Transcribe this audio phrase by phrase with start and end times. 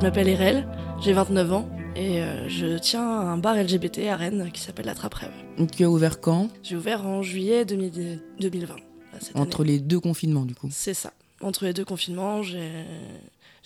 [0.00, 0.66] Je m'appelle Erel,
[1.02, 4.94] j'ai 29 ans et euh, je tiens un bar LGBT à Rennes qui s'appelle La
[4.94, 5.30] Trappe-Rêve.
[5.76, 6.48] Tu as ouvert quand?
[6.62, 8.74] J'ai ouvert en juillet 2000 2020.
[8.76, 8.80] là,
[9.20, 9.72] cette Entre année.
[9.72, 10.68] les deux confinements, du coup.
[10.72, 11.12] C'est ça.
[11.42, 12.70] Entre les deux confinements, j'ai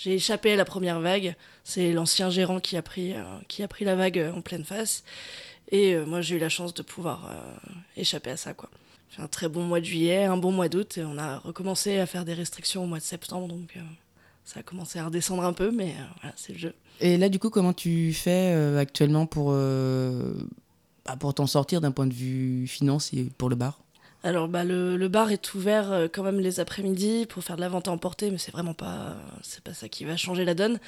[0.06, 1.36] échappé à la première vague.
[1.62, 4.64] C'est l'ancien gérant qui a, pris, euh, qui a pris la vague euh, en pleine
[4.64, 5.04] face.
[5.70, 8.54] Et euh, moi, j'ai eu la chance de pouvoir euh, échapper à ça.
[8.54, 8.70] quoi.
[9.16, 11.98] J'ai un très bon mois de juillet, un bon mois d'août, et on a recommencé
[11.98, 13.46] à faire des restrictions au mois de septembre.
[13.46, 13.76] Donc,
[14.44, 16.74] ça a commencé à redescendre un peu, mais euh, voilà, c'est le jeu.
[17.00, 20.34] Et là, du coup, comment tu fais euh, actuellement pour, euh,
[21.04, 23.80] bah, pour t'en sortir d'un point de vue finance et pour le bar?
[24.22, 27.60] Alors, bah, le, le bar est ouvert euh, quand même les après-midi pour faire de
[27.60, 30.54] la vente à emporter, mais c'est vraiment pas, c'est pas ça qui va changer la
[30.54, 30.78] donne.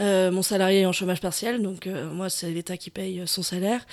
[0.00, 3.44] Euh, mon salarié est en chômage partiel, donc euh, moi, c'est l'État qui paye son
[3.44, 3.86] salaire.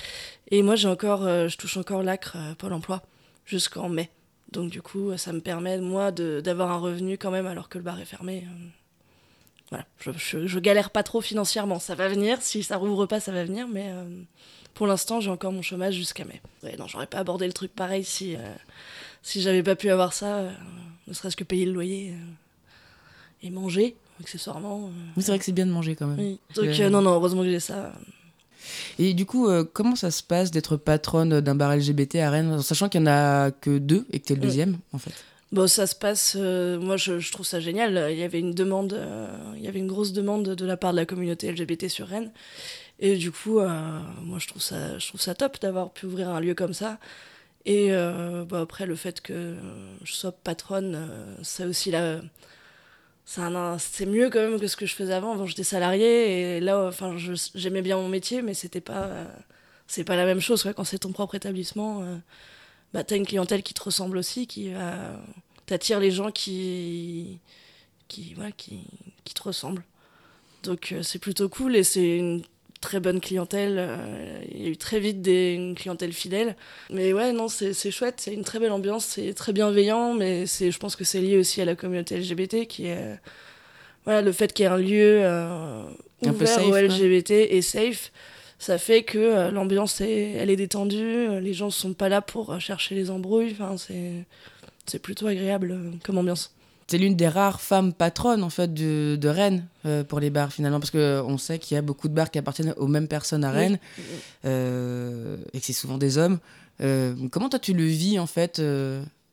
[0.50, 3.02] Et moi, j'ai encore, je touche encore l'ACRE Pôle emploi
[3.46, 4.10] jusqu'en mai.
[4.50, 7.84] Donc, du coup, ça me permet, moi, d'avoir un revenu quand même alors que le
[7.84, 8.44] bar est fermé.
[9.72, 11.78] Voilà, je, je, je galère pas trop financièrement.
[11.78, 14.04] Ça va venir, si ça rouvre pas, ça va venir, mais euh,
[14.74, 16.42] pour l'instant, j'ai encore mon chômage jusqu'à mai.
[16.62, 18.40] Ouais, non, j'aurais pas abordé le truc pareil si, euh,
[19.22, 20.50] si j'avais pas pu avoir ça, euh,
[21.08, 22.14] ne serait-ce que payer le loyer
[23.42, 24.90] et manger, accessoirement.
[25.16, 26.18] Oui, c'est vrai que c'est bien de manger quand même.
[26.18, 26.38] oui.
[26.54, 27.92] Donc, non, non, heureusement que j'ai ça.
[28.98, 32.52] Et du coup, euh, comment ça se passe d'être patronne d'un bar LGBT à Rennes,
[32.52, 34.46] en sachant qu'il y en a que deux et que t'es le Oui.
[34.46, 35.12] deuxième, en fait?
[35.52, 36.34] Bon, ça se passe.
[36.38, 38.08] euh, moi, je, trouve ça génial.
[38.10, 40.92] Il y avait une demande, euh, il y avait une grosse demande de la part
[40.92, 42.32] de la communauté LGBT sur Rennes,
[43.00, 43.68] et du coup, euh,
[44.22, 46.98] moi, je trouve ça, ça top d'avoir pu ouvrir un lieu comme ça.
[47.66, 49.56] Et après, le fait que
[50.04, 51.08] je sois patronne,
[51.42, 52.20] c'est aussi la,
[53.24, 55.32] c'est mieux quand même que ce que je faisais avant.
[55.32, 57.16] Avant, j'étais salarié et là, enfin,
[57.54, 59.10] j'aimais bien mon métier, mais c'était pas,
[59.86, 62.02] c'est pas la même chose quand c'est ton propre établissement.
[62.94, 65.20] Euh, bah, t'as une clientèle qui te ressemble aussi, qui va
[65.66, 67.38] t'attires les gens qui
[68.08, 68.80] qui voilà, qui,
[69.24, 69.84] qui te ressemblent.
[70.64, 72.42] Donc euh, c'est plutôt cool et c'est une
[72.80, 73.76] très bonne clientèle.
[73.78, 76.56] euh, Il y a eu très vite des, une clientèle fidèle.
[76.90, 80.78] Mais ouais, non, c'est chouette, c'est une très belle ambiance, c'est très bienveillant, mais je
[80.78, 83.18] pense que c'est lié aussi à la communauté LGBT qui est
[84.04, 85.84] voilà le fait qu'il y ait un lieu euh,
[86.22, 86.76] ouvert safe, aux.
[86.76, 88.12] LGBT et safe.
[88.62, 92.22] Ça fait que euh, l'ambiance est, elle est détendue, euh, les gens sont pas là
[92.22, 93.50] pour euh, chercher les embrouilles.
[93.50, 94.24] Enfin, c'est
[94.86, 96.54] c'est plutôt agréable comme ambiance.
[96.86, 100.52] T'es l'une des rares femmes patronnes, en fait, de, de Rennes euh, pour les bars,
[100.52, 103.42] finalement, parce qu'on sait qu'il y a beaucoup de bars qui appartiennent aux mêmes personnes
[103.42, 103.56] à Oui.
[103.56, 103.78] Rennes,
[104.44, 106.38] euh, et que c'est souvent des hommes.
[107.32, 108.60] Comment toi, tu le vis, en fait,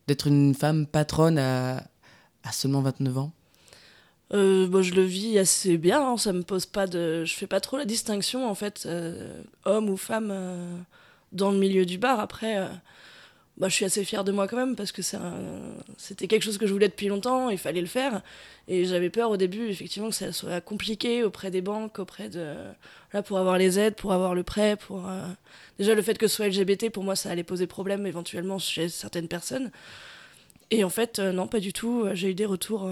[0.07, 1.84] d'être une femme patronne à,
[2.44, 3.31] à seulement 29 ans?
[4.34, 7.25] Euh, bon, je le vis assez bien, hein, ça me pose pas de.
[7.25, 10.78] Je fais pas trop la distinction, en fait, euh, homme ou femme euh,
[11.31, 12.19] dans le milieu du bar.
[12.19, 12.68] Après, euh,
[13.57, 16.57] bah, je suis assez fière de moi quand même, parce que un- c'était quelque chose
[16.59, 18.22] que je voulais depuis longtemps, il fallait le faire.
[18.68, 22.56] Et j'avais peur au début, effectivement, que ça soit compliqué auprès des banques, auprès de.
[23.13, 25.03] Là, pour avoir les aides, pour avoir le prêt, pour.
[25.79, 28.89] Déjà, le fait que ce soit LGBT, pour moi, ça allait poser problème éventuellement chez
[28.89, 29.72] certaines personnes.
[30.72, 32.06] Et en fait, non, pas du tout.
[32.13, 32.89] J'ai eu des retours.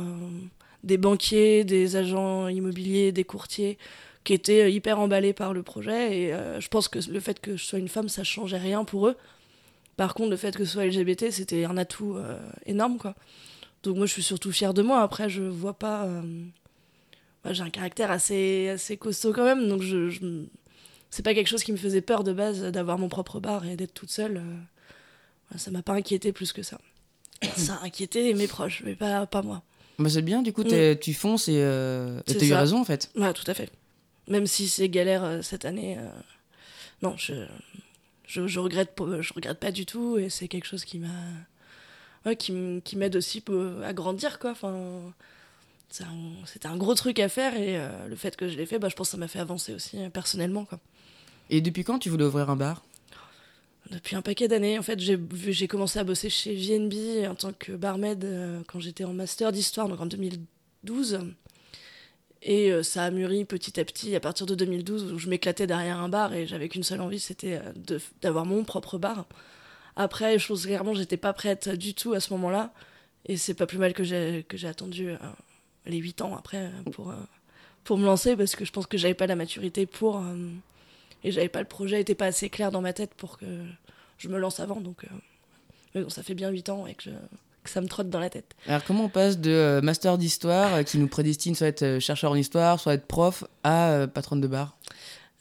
[0.84, 3.78] Des banquiers, des agents immobiliers, des courtiers
[4.24, 6.20] qui étaient euh, hyper emballés par le projet.
[6.20, 8.84] Et euh, je pense que le fait que je sois une femme, ça changeait rien
[8.84, 9.16] pour eux.
[9.96, 13.16] Par contre, le fait que ce soit LGBT, c'était un atout euh, énorme, quoi.
[13.84, 15.02] Donc moi, je suis surtout fière de moi.
[15.02, 16.06] Après, je vois pas...
[16.06, 16.22] euh,
[17.44, 20.10] moi, j'ai un caractère assez, assez costaud quand même, donc je...
[20.10, 20.20] je...
[21.10, 23.78] C'est pas quelque chose qui me faisait peur de base d'avoir mon propre bar et
[23.78, 24.44] d'être toute seule.
[25.56, 26.80] Ça m'a pas inquiété plus que ça.
[27.56, 29.64] Ça a inquiété mes proches, mais pas, pas moi.
[30.00, 33.10] Bah, C'est bien, du coup, t'es- tu fonces et euh, t'as eu raison, en fait.
[33.16, 33.72] Ouais, tout à fait.
[34.28, 36.08] Même si c'est galère euh, cette année, euh,
[37.02, 37.34] non, je,
[38.28, 41.08] je, je regrette, pas- je regrette pas du tout et c'est quelque chose qui m'a,
[42.26, 42.54] ouais, qui,
[42.84, 44.52] qui m'aide aussi pour- à grandir, quoi.
[44.52, 44.74] Enfin,
[45.90, 48.66] c'est un- c'était un gros truc à faire et euh, le fait que je l'ai
[48.66, 50.80] fait, bah, je pense que ça m'a fait avancer aussi personnellement, quoi.
[51.50, 52.84] Et depuis quand tu voulais ouvrir un bar?
[53.92, 57.72] Depuis un paquet d'années, en fait, j'ai commencé à bosser chez VNB en tant que
[57.72, 61.20] barmaid euh, quand j'étais en master d'histoire, donc en 2012.
[62.42, 65.68] Et euh, ça a mûri petit à petit à partir de 2012 où je m'éclatais
[65.68, 69.26] derrière un bar et j'avais qu'une seule envie, c'était euh, d'avoir mon propre bar.
[69.96, 72.74] Après, chose clairement, j'étais pas prête du tout à ce moment-là.
[73.26, 75.10] Et c'est pas plus mal que j'ai attendu
[75.86, 77.14] les 8 ans après pour,
[77.84, 80.24] pour me lancer parce que je pense que j'avais pas la maturité pour.
[81.28, 83.46] Et j'avais pas le projet, était pas assez clair dans ma tête pour que
[84.18, 84.82] je me lance avant.
[84.82, 85.06] Donc,
[85.94, 87.12] mais bon, ça fait bien 8 ans et que je
[87.66, 88.56] ça me trotte dans la tête.
[88.66, 92.80] Alors comment on passe de master d'histoire qui nous prédestine soit être chercheur en histoire,
[92.80, 94.78] soit être prof, à patronne de bar?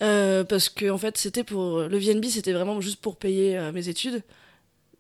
[0.03, 3.73] Euh, parce que en fait c'était pour le VNB c'était vraiment juste pour payer euh,
[3.73, 4.23] mes études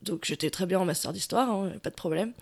[0.06, 2.32] donc j'étais très bien en master d'histoire hein, pas de problème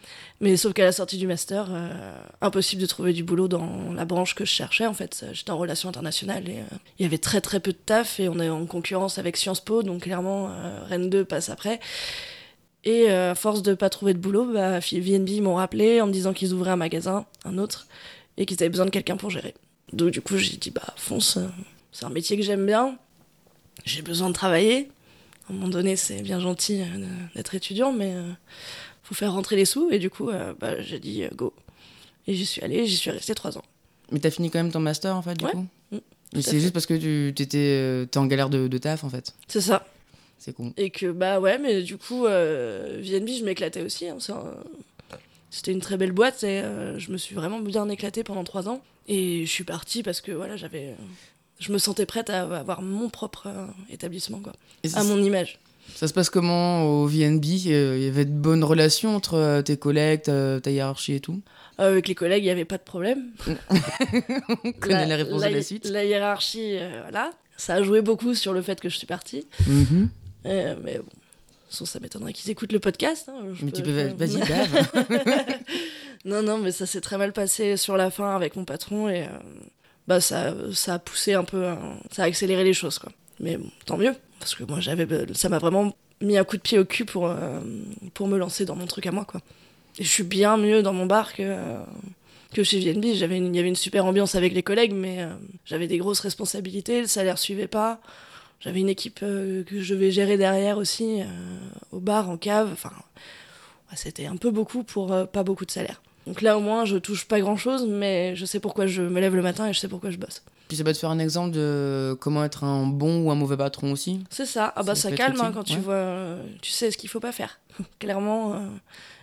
[0.40, 4.04] mais sauf qu'à la sortie du master euh, impossible de trouver du boulot dans la
[4.04, 6.58] branche que je cherchais en fait j'étais en relations internationales et
[6.98, 9.60] il y avait très très peu de taf et on est en concurrence avec Sciences
[9.60, 10.50] Po donc clairement
[10.88, 11.80] Rennes 2 passe après
[12.84, 16.32] et à force de pas trouver de boulot bah, VNB m'ont rappelé en me disant
[16.32, 17.86] qu'ils ouvraient un magasin un autre
[18.36, 19.54] et qu'ils avaient besoin de quelqu'un pour gérer
[19.92, 21.38] donc du coup j'ai dit bah fonce
[21.94, 22.98] c'est un métier que j'aime bien.
[23.84, 24.90] J'ai besoin de travailler.
[25.48, 28.32] À un moment donné, c'est bien gentil euh, d'être étudiant, mais il euh,
[29.02, 29.90] faut faire rentrer les sous.
[29.90, 31.52] Et du coup, euh, bah, j'ai dit go.
[32.26, 33.64] Et j'y suis allée, j'y suis restée trois ans.
[34.10, 35.98] Mais t'as fini quand même ton master, en fait, du coup mmh,
[36.32, 39.34] Mais c'est juste parce que tu étais, en galère de, taf, en fait.
[39.48, 39.86] C'est ça.
[40.38, 40.72] C'est con.
[40.76, 44.08] Et que, bah ouais, mais du coup, euh, VNB, je m'éclatais aussi.
[44.08, 44.16] Hein,
[45.50, 46.62] C'était une très belle boîte et
[46.96, 48.82] je me suis vraiment bien éclatée pendant trois ans.
[49.06, 50.94] Et je suis partie parce que, voilà, j'avais
[51.60, 54.52] je me sentais prête à avoir mon propre euh, établissement, quoi,
[54.94, 55.58] à mon image.
[55.94, 59.62] Ça se passe comment au VNB euh, Il y avait de bonnes relations entre euh,
[59.62, 61.40] tes collègues, ta, hiérarchie et tout?
[61.76, 63.30] Avec les collègues, il n'y avait pas de problème.
[64.64, 65.88] On connaît la, réponse la, de la suite.
[65.88, 67.32] La hiérarchie, voilà.
[67.56, 69.46] Ça a joué beaucoup sur le fait que je suis partie.
[69.68, 70.08] Mm-hmm.
[70.82, 71.04] mais bon,
[71.68, 73.28] ça m'étonnerait qu'ils écoutent le podcast.
[73.28, 74.38] Hein, mais tu peux, vas-y,
[76.24, 79.26] non, non, mais ça s'est très mal passé sur la fin avec mon patron et
[80.06, 81.74] bah ça, ça a poussé un peu,
[82.10, 83.10] ça a accéléré les choses quoi.
[83.40, 86.78] Mais tant mieux, parce que moi j'avais, ça m'a vraiment mis un coup de pied
[86.78, 87.60] au cul pour, euh,
[88.14, 89.40] pour me lancer dans mon truc à moi quoi.
[89.98, 91.56] Et je suis bien mieux dans mon bar que,
[92.52, 93.04] que chez VNB.
[93.04, 95.32] Il y avait une super ambiance avec les collègues, mais euh,
[95.64, 98.00] j'avais des grosses responsabilités, le salaire suivait pas.
[98.58, 101.20] J'avais une équipe euh, que je devais gérer derrière aussi,
[101.92, 102.70] au bar, en cave.
[102.72, 102.92] Enfin,
[103.94, 106.02] c'était un peu beaucoup pour pas beaucoup de salaire.
[106.26, 109.20] Donc là, au moins, je touche pas grand chose, mais je sais pourquoi je me
[109.20, 110.42] lève le matin et je sais pourquoi je bosse.
[110.68, 113.56] Puis ça va te faire un exemple de comment être un bon ou un mauvais
[113.56, 114.72] patron aussi C'est ça.
[114.76, 117.60] Ah bah ça, calme hein, quand tu vois, tu sais ce qu'il faut pas faire.
[117.98, 118.54] Clairement.
[118.54, 118.58] Euh,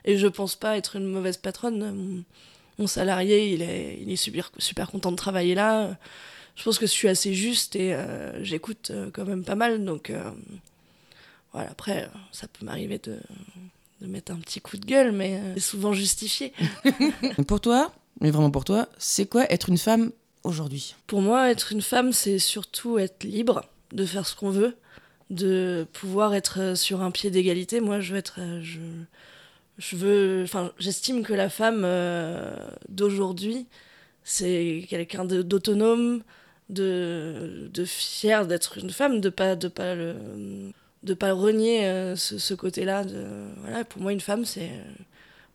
[0.05, 2.23] et je pense pas être une mauvaise patronne.
[2.77, 5.97] Mon, salarié, il est, il est super, super content de travailler là.
[6.55, 9.83] Je pense que je suis assez juste et euh, j'écoute euh, quand même pas mal.
[9.83, 10.11] Donc
[11.53, 13.17] voilà, après, ça peut m'arriver de
[14.01, 16.53] de mettre un petit coup de gueule, mais euh, c'est souvent justifié.
[17.47, 20.11] pour toi, mais vraiment pour toi, c'est quoi être une femme
[20.43, 20.95] aujourd'hui?
[21.07, 23.63] Pour moi, être une femme, c'est surtout être libre
[23.93, 24.75] de faire ce qu'on veut,
[25.29, 27.79] de pouvoir être euh, sur un pied d'égalité.
[27.79, 28.79] Moi, je veux être, euh, je,
[29.77, 31.87] je veux, enfin, j'estime que la femme
[32.89, 33.67] d'aujourd'hui,
[34.23, 36.23] c'est quelqu'un d'autonome,
[36.69, 40.15] de, de fier d'être une femme, de pas, de pas le
[41.03, 43.03] de pas renier euh, ce, côté-là.
[43.61, 44.93] Voilà, pour moi, une femme, c'est euh,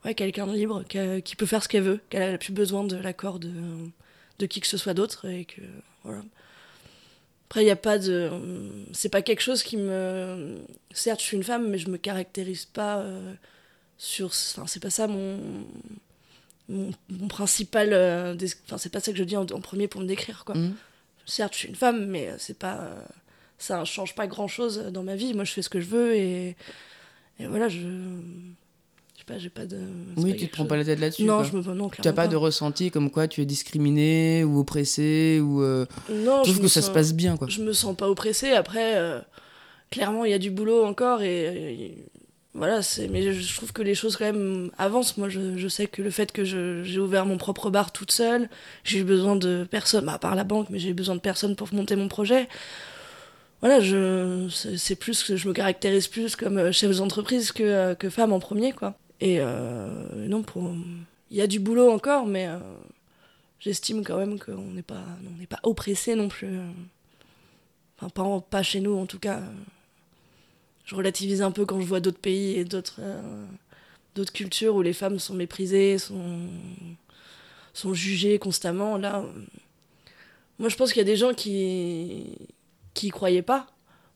[0.04, 2.96] ouais, quelqu'un de libre, qui, peut faire ce qu'elle veut, qu'elle n'a plus besoin de
[2.96, 3.52] l'accord de,
[4.38, 5.26] de qui que ce soit d'autre.
[5.28, 5.62] Et que,
[6.02, 6.22] voilà.
[7.48, 8.30] Après, il n'y a pas de.
[8.92, 10.58] C'est pas quelque chose qui me.
[10.90, 13.34] Certes, je suis une femme, mais je me caractérise pas euh,
[13.98, 14.26] sur.
[14.26, 15.38] Enfin, c'est pas ça mon.
[16.68, 16.90] Mon,
[17.28, 17.94] principal.
[18.64, 20.56] Enfin, c'est pas ça que je dis en, premier pour me décrire, quoi.
[20.56, 20.74] Mmh.
[21.24, 22.90] Certes, je suis une femme, mais c'est pas
[23.58, 25.34] ça change pas grand chose dans ma vie.
[25.34, 26.56] Moi, je fais ce que je veux et,
[27.38, 27.78] et voilà, je.
[27.78, 29.78] Je sais pas, j'ai pas de.
[30.16, 31.24] Oui, tu te prends pas la tête là-dessus.
[31.24, 34.58] Non, je me non, Tu n'as pas, de ressenti comme quoi tu es discriminé ou
[34.58, 35.62] oppressé ou.
[35.62, 35.86] Euh...
[36.10, 37.48] Non, je trouve que ça se passe bien, quoi.
[37.48, 38.50] Je me sens pas oppressé.
[38.50, 39.20] Après, euh,
[39.90, 41.94] clairement, il y a du boulot encore et.
[42.52, 45.16] voilà, c'est mais je trouve que les choses quand même avancent.
[45.16, 48.50] Moi, je, je sais que le fait que j'ai ouvert mon propre bar toute seule,
[48.84, 51.20] j'ai eu besoin de personne, bah, à part la banque, mais j'ai eu besoin de
[51.20, 52.48] personne pour monter mon projet
[53.60, 57.94] voilà, je, c'est plus que je me caractérise plus comme euh, chef d'entreprise que, euh,
[57.94, 58.94] que femme en premier, quoi.
[59.20, 60.74] Et euh, non, pour.
[61.30, 62.48] Il y a du boulot encore, mais
[63.58, 66.60] j'estime quand même qu'on n'est pas, on n'est pas oppressé non plus.
[67.98, 69.40] Enfin, pas, pas chez nous en tout cas.
[70.84, 73.00] Je relativise un peu quand je vois d'autres pays et d'autres,
[74.32, 76.48] cultures où les femmes sont méprisées, sont,
[77.74, 78.96] sont jugées constamment.
[78.96, 79.24] Là,
[80.60, 82.38] moi je pense qu'il y a des gens qui
[82.96, 83.66] qui croyaient pas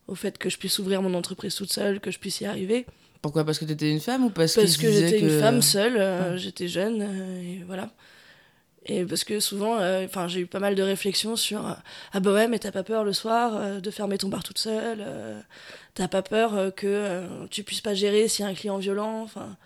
[0.09, 2.87] au fait que je puisse ouvrir mon entreprise toute seule, que je puisse y arriver.
[3.23, 3.45] Pourquoi?
[3.45, 6.37] Parce que tu étais une femme ou parce, parce que j'étais une femme seule, euh,
[6.37, 7.91] j'étais jeune, euh, et voilà.
[8.87, 11.63] Et parce que souvent, euh, j'ai eu pas mal de réflexions sur
[12.13, 15.05] ah bah ouais, mais t'as pas peur le soir de fermer ton bar toute seule,
[15.95, 19.59] t'as pas peur que tu puisses pas gérer s'il y a un client violent, enfin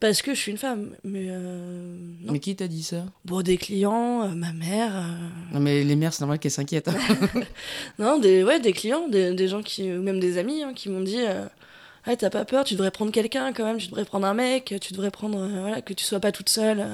[0.00, 0.90] Parce que je suis une femme.
[1.02, 2.32] Mais euh, non.
[2.32, 3.04] Mais qui t'a dit ça?
[3.24, 4.96] Bon, des clients, euh, ma mère.
[4.96, 6.88] euh, Non, mais les mères, c'est normal qu'elles s'inquiètent.
[6.88, 6.94] hein.
[7.98, 10.88] Non, des, ouais, des clients, des, des gens qui, ou même des amis hein, qui
[10.88, 11.18] m'ont dit
[12.04, 14.72] Ah, t'as pas peur, tu devrais prendre quelqu'un quand même, tu devrais prendre un mec,
[14.80, 15.36] tu devrais prendre.
[15.48, 16.86] voilà, que tu sois pas toute seule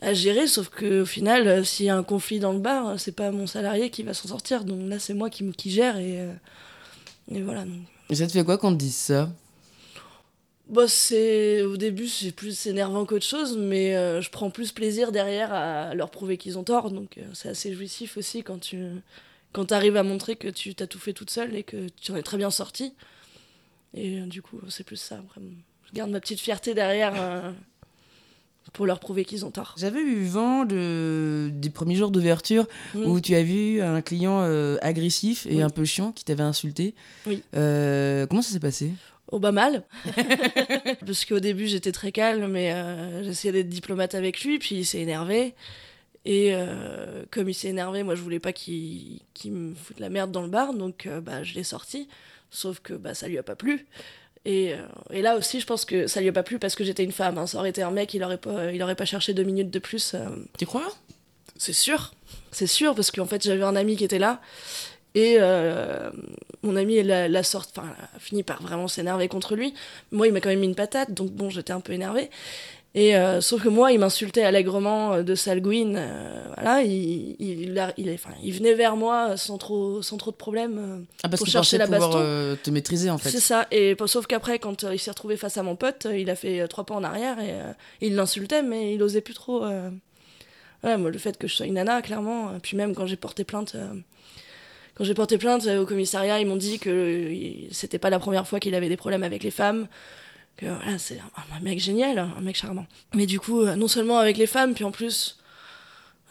[0.00, 0.46] à gérer.
[0.46, 3.90] Sauf qu'au final, s'il y a un conflit dans le bar, c'est pas mon salarié
[3.90, 4.64] qui va s'en sortir.
[4.64, 6.26] Donc là, c'est moi qui, qui gère et,
[7.30, 7.64] et voilà.
[7.66, 7.82] donc.
[8.08, 9.28] Et ça te fait quoi qu'on te dise ça?
[10.68, 15.12] Bah, c'est au début c'est plus énervant qu'autre chose, mais euh, je prends plus plaisir
[15.12, 18.78] derrière à leur prouver qu'ils ont tort, donc euh, c'est assez jouissif aussi quand tu
[19.52, 22.16] quand arrives à montrer que tu t'as tout fait toute seule et que tu en
[22.16, 22.94] es très bien sorti.
[23.94, 25.22] Et euh, du coup c'est plus ça.
[25.32, 25.50] Vraiment.
[25.88, 27.14] Je garde ma petite fierté derrière
[28.72, 29.74] pour leur prouver qu'ils ont tort.
[29.78, 31.48] J'avais eu vent de...
[31.54, 33.04] des premiers jours d'ouverture Mm.
[33.06, 35.62] où tu as vu un client euh, agressif et Oui.
[35.62, 36.94] un peu chiant qui t'avait insulté.
[37.26, 37.42] Oui.
[37.54, 38.90] Euh, comment ça s'est passé?
[39.32, 39.82] Oh bah mal.
[41.06, 44.84] Parce qu'au début j'étais très calme, mais euh, j'essayais d'être diplomate avec lui, puis il
[44.84, 45.54] s'est énervé.
[46.24, 50.08] Et euh, comme il s'est énervé, moi je voulais pas qu'il qu'il me foute la
[50.10, 52.08] merde dans le bar, donc euh, bah, je l'ai sorti.
[52.50, 53.86] Sauf que bah, ça lui a pas plu.
[54.44, 54.74] Et,
[55.10, 57.10] et là aussi, je pense que ça lui a pas plu parce que j'étais une
[57.10, 57.36] femme.
[57.36, 57.48] hein.
[57.48, 59.80] Ça aurait été un mec, il aurait pas, il aurait pas cherché deux minutes de
[59.80, 60.14] plus.
[60.56, 60.86] Tu crois?
[61.56, 62.14] C'est sûr,
[62.52, 64.40] c'est sûr, parce qu'en fait j'avais un ami qui était là,
[65.16, 66.10] et euh,
[66.66, 69.74] mon ami l'a, l'a sorti, enfin, a fini par vraiment s'énerver contre lui.
[70.12, 72.30] Moi, il m'a quand même mis une patate, donc bon, j'étais un peu énervée.
[72.94, 75.96] Et euh, sauf que moi, il m'insultait allègrement euh, de salguine.
[75.98, 80.30] euh, voilà, il, il, il, est- enfin, il venait vers moi sans trop, sans trop
[80.30, 80.78] de problèmes.
[80.78, 82.56] euh, ah, Parce Pour chercher la pouvoir baston.
[82.62, 83.28] te maîtriser en fait.
[83.28, 83.66] C'est ça.
[83.70, 86.84] Et sauf qu'après, quand il s'est retrouvé face à mon pote, il a fait trois
[86.84, 87.54] pas en arrière et
[88.00, 89.62] il l'insultait, mais il osait plus trop.
[90.84, 92.52] Ouais, moi, le fait que je sois une nana, clairement.
[92.62, 93.76] Puis même quand j'ai porté plainte.
[94.96, 98.18] Quand j'ai porté plainte euh, au commissariat, ils m'ont dit que euh, c'était pas la
[98.18, 99.88] première fois qu'il avait des problèmes avec les femmes.
[100.56, 102.86] Que voilà, c'est un, mec génial, un mec charmant.
[103.14, 105.38] Mais du coup, euh, non seulement avec les femmes, puis en plus,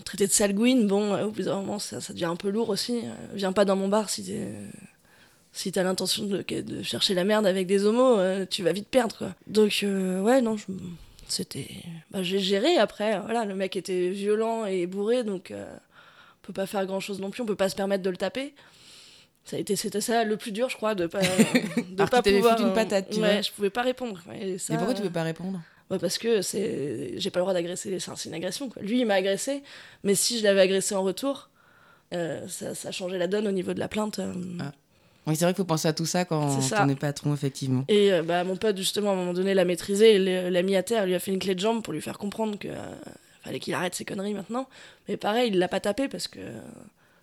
[0.04, 3.02] traité de salguine, bon, au bout d'un moment, ça, devient un peu lourd aussi.
[3.34, 6.44] Viens pas dans mon bar si t'as l'intention de,
[6.82, 9.36] chercher la merde avec des homos, tu vas vite perdre, quoi.
[9.48, 10.58] Donc, ouais, non,
[11.28, 11.68] c'était...
[12.12, 15.85] Bah, j'ai géré, après, voilà, le mec était violent et bourré, donc on
[16.46, 18.54] peut pas faire grand-chose non plus, on peut pas se permettre de le taper.
[19.44, 21.26] Ça a été, c'était ça le plus dur, je crois, de pas, de
[21.98, 22.60] Alors pas qu'il t'avait pouvoir...
[22.60, 23.42] une euh, patate, tu ouais, vois.
[23.42, 24.20] je pouvais pas répondre.
[24.42, 25.62] Et ça, pourquoi tu euh, veux pas répondre?
[25.90, 28.82] Bah parce que c'est j'ai pas le droit d'agresser c'est une agression quoi.
[28.82, 29.62] lui il m'a agressé
[30.04, 31.52] mais si je l'avais agressé en retour
[32.14, 34.34] euh, ça, ça changeait la donne au niveau de la plainte euh.
[34.60, 34.72] Ah.
[35.28, 36.84] Oui, c'est vrai qu'il faut penser à tout ça quand ça.
[36.84, 37.84] on n'est patron, effectivement.
[37.88, 40.82] et euh, bah mon pote justement à un moment donné l'a maîtrisé l'a mis à
[40.82, 42.96] terre lui a fait une clé de jambe pour lui faire comprendre que euh,
[43.46, 44.68] fallait qu'il arrête ses conneries maintenant
[45.08, 46.40] mais pareil il l'a pas tapé parce que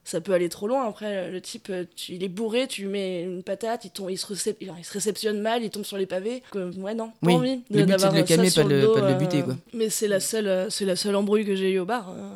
[0.04, 3.22] ça peut aller trop loin après le type tu- il est bourré tu lui mets
[3.22, 6.06] une patate il, tombe, il, se récep- il se réceptionne mal il tombe sur les
[6.06, 8.82] pavés ouais non pas Oui, envie le but, c'est de le calmer, pas de le-
[8.82, 9.56] dos, pas de le buter, euh, quoi.
[9.74, 12.30] mais c'est la seule c'est la seule embrouille que j'ai eu au bar euh.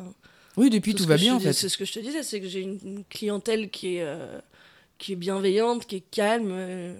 [0.57, 1.53] Oui, depuis tout va bien, en fait.
[1.53, 4.39] C'est ce que je te disais, c'est que j'ai une, clientèle qui est, euh,
[4.97, 6.49] qui est bienveillante, qui est calme.
[6.49, 6.95] euh,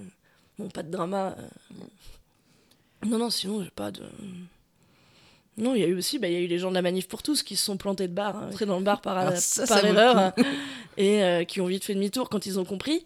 [0.59, 1.35] bon, pas de drama.
[3.05, 4.03] Non, non, sinon, j'ai pas de.
[5.57, 6.83] Non, il y a eu aussi, bah, il y a eu les gens de la
[6.83, 9.35] manif pour tous qui se sont plantés de bar, hein, entrés dans le bar par,
[9.37, 10.33] ça, le erreur, hein,
[10.97, 13.05] et euh, qui ont vite fait demi-tour quand ils ont compris.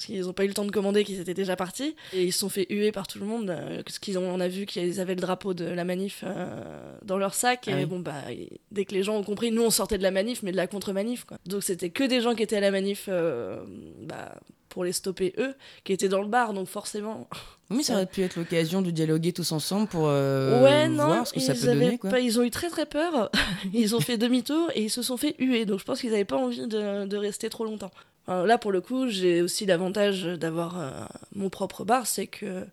[0.00, 1.94] Parce qu'ils n'ont pas eu le temps de commander, qu'ils étaient déjà partis.
[2.14, 3.50] Et ils se sont fait huer par tout le monde.
[3.50, 6.94] euh, parce qu'ils ont, on a vu qu'ils avaient le drapeau de la manif euh,
[7.04, 7.68] dans leur sac.
[7.68, 7.84] Et Ah oui.
[7.84, 10.42] bon, bah, et dès que les gens ont compris, nous on sortait de la manif,
[10.42, 11.24] mais de la contre-manif.
[11.24, 11.36] Quoi.
[11.44, 13.62] Donc c'était que des gens qui étaient à la manif euh,
[14.04, 14.36] bah,
[14.70, 15.52] pour les stopper eux,
[15.84, 16.54] qui étaient dans le bar.
[16.54, 17.28] Donc forcément.
[17.70, 21.26] Oui, ça aurait pu être l'occasion de dialoguer tous ensemble pour euh, ouais, non, voir
[21.26, 21.98] ce que ça ils peut donner.
[21.98, 22.08] Quoi.
[22.08, 23.30] pas- ils ont eu très très peur.
[23.74, 25.66] ils ont fait demi-tour et ils se sont fait huer.
[25.66, 27.90] Donc je pense qu'ils n'avaient pas envie de, de rester trop longtemps.
[28.30, 30.90] Enfin, là, pour le coup, j'ai aussi l'avantage d'avoir euh,
[31.34, 32.64] mon propre bar, c'est que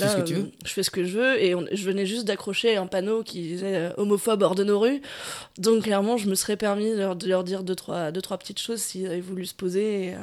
[0.00, 0.50] ce tu euh, veux.
[0.64, 3.42] Je fais ce que je veux et on- je venais juste d'accrocher un panneau qui
[3.42, 5.00] disait euh, homophobe hors de nos rues.
[5.56, 8.38] Donc clairement, je me serais permis de leur, de leur dire deux trois, deux, trois
[8.38, 10.06] petites choses s'ils avaient voulu se poser.
[10.06, 10.18] Et, euh,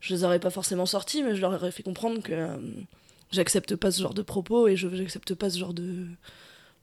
[0.00, 2.56] je les aurais pas forcément sortis, mais je leur aurais fait comprendre que euh,
[3.32, 6.06] j'accepte pas ce genre de propos et je j'accepte pas ce genre de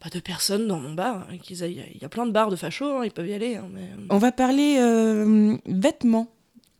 [0.01, 1.25] pas de personnes dans mon bar.
[1.49, 3.55] Il y a plein de bars de fachos, hein, ils peuvent y aller.
[3.55, 6.29] hein, mais, On va parler euh, vêtements.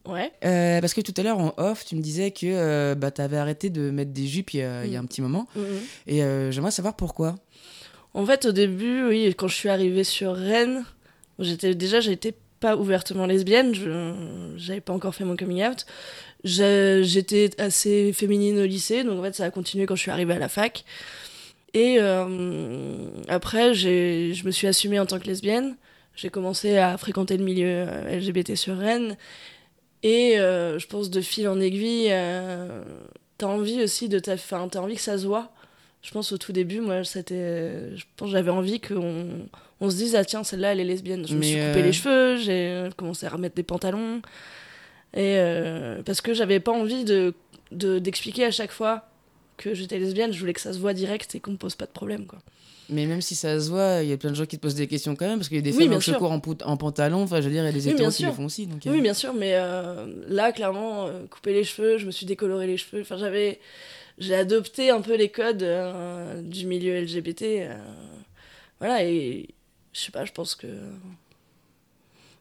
[0.06, 0.32] Ouais.
[0.44, 3.22] Euh, parce que tout à l'heure en off, tu me disais que euh, bah, tu
[3.22, 5.48] avais arrêté de mettre des jupes il y a, il y a un petit moment.
[5.56, 5.66] Mhm.
[6.08, 7.36] Et euh, j'aimerais savoir pourquoi.
[8.14, 10.84] En fait, au début, oui, quand je suis arrivée sur Rennes,
[11.40, 14.14] j'étais déjà, j'étais pas ouvertement lesbienne, je
[14.56, 15.86] j'avais pas encore fait mon coming out.
[16.44, 20.34] J'étais assez féminine au lycée, donc en fait, ça a continué quand je suis arrivée
[20.34, 20.86] à la fac.
[21.74, 21.98] Et
[23.28, 25.76] après, je me suis assumée en tant que lesbienne.
[26.16, 29.18] J'ai commencé à fréquenter le milieu LGBT sur Rennes.
[30.04, 32.84] Et euh, je pense de fil en aiguille, euh,
[33.38, 34.34] t'as envie aussi de ta...
[34.34, 35.50] enfin, t'as envie que ça se voit.
[36.02, 37.96] Je pense au tout début, moi, c'était.
[37.96, 39.48] Je pense j'avais envie qu'on
[39.80, 41.26] on se dise, ah tiens, celle-là, elle est lesbienne.
[41.26, 44.22] Je me suis coupé euh, les cheveux, j'ai commencé à remettre des pantalons.
[45.14, 47.34] Et euh, parce que j'avais pas envie de
[47.72, 49.08] de- d'expliquer à chaque fois
[49.58, 51.86] que j'étais lesbienne, je voulais que ça se voit direct et qu'on me pose pas
[51.86, 52.40] de problème, quoi.
[52.90, 54.76] Mais même si ça se voit, il y a plein de gens qui te posent
[54.76, 56.14] des questions quand même, parce qu'il y a des Oui, femmes sûr.
[56.16, 58.26] secours en, en pantalon, enfin je veux dire, il y a des Oui, hétéros qui
[58.26, 58.68] le font aussi.
[58.68, 62.12] Donc, euh, Oui, bien sûr, mais euh, là, clairement, euh, couper les cheveux, je me
[62.12, 63.02] suis décoloré les cheveux.
[63.02, 63.60] Enfin, j'avais.
[64.20, 67.42] J'ai adopté un peu les codes euh, du milieu LGBT.
[67.44, 67.76] euh,
[68.80, 69.48] voilà, et
[69.94, 70.68] je sais pas, je pense que.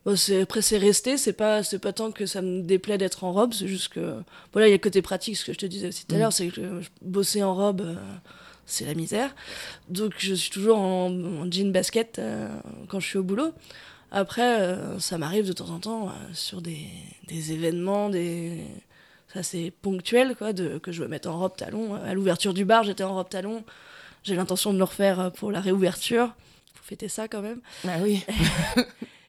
[0.05, 3.23] Bon, c'est, après, c'est resté, c'est pas, c'est pas tant que ça me déplaît d'être
[3.25, 4.17] en robe, c'est juste que.
[4.53, 6.19] Voilà, il y a le côté pratique, ce que je te disais aussi tout à
[6.19, 6.21] Mm.
[6.21, 7.95] l'heure, c'est que je- bosser en robe, euh,
[8.67, 9.33] c'est la misère.
[9.89, 12.49] Donc, je suis toujours en, en jean basket euh,
[12.89, 13.53] quand je suis au boulot.
[14.11, 16.87] Après, euh, ça m'arrive de temps en temps sur des,
[17.29, 18.59] des événements, des...
[19.33, 21.95] ça c'est ponctuel, quoi, de, que je veux mettre en robe talon.
[21.95, 23.63] À l'ouverture du bar, j'étais en robe talon.
[24.25, 26.35] J'ai l'intention de le refaire pour la réouverture.
[26.75, 27.61] Faut fêter ça quand même.
[27.87, 28.25] Ah oui.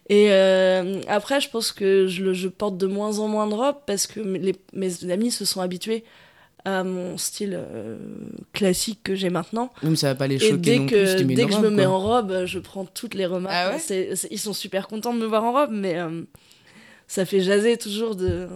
[0.09, 4.05] Et euh, après, je pense que je, porte de moins en moins de robes parce
[4.07, 6.03] que mes- les- mes amis se sont habitués
[6.65, 7.97] à mon style euh,
[8.53, 9.71] classique que j'ai maintenant.
[9.81, 11.35] Même ça va pas les Et choquer dès non que, plus.
[11.35, 13.55] dès que je me mets en robe, je prends toutes les remarques.
[13.55, 14.09] Ah ouais?
[14.31, 16.23] Ils sont super contents de me voir en robe, mais euh,
[17.07, 18.47] ça fait jaser toujours de,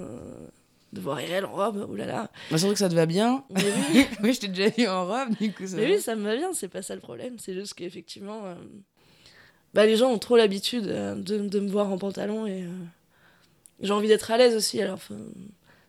[0.93, 1.87] de voir Irel en robe.
[1.89, 2.31] Oh là là.
[2.51, 3.43] C'est vrai que ça te va bien.
[3.49, 3.63] Mais
[3.93, 5.67] oui, oui, je t'ai déjà vu en robe, du coup.
[5.67, 7.35] Ça mais oui, ça me va bien, c'est pas ça le problème.
[7.39, 8.55] C'est juste qu'effectivement, euh,
[9.77, 12.67] bah, les gens ont trop l'habitude euh, de, de me voir en pantalon et euh,
[13.81, 14.81] j'ai envie d'être à l'aise aussi.
[14.81, 14.97] Alors,